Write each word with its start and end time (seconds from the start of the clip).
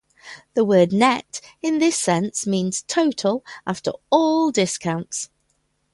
The 0.55 0.65
word 0.65 0.91
"net" 0.93 1.41
in 1.61 1.77
this 1.77 1.95
sense 1.95 2.47
means 2.47 2.81
"total 2.87 3.45
after 3.67 3.91
all 4.09 4.49
discounts. 4.49 5.29